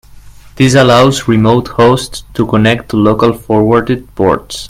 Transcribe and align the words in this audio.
This 0.55 0.73
allows 0.73 1.27
remote 1.27 1.67
hosts 1.67 2.23
to 2.33 2.47
connect 2.47 2.89
to 2.89 2.97
local 2.97 3.33
forwarded 3.33 4.15
ports. 4.15 4.57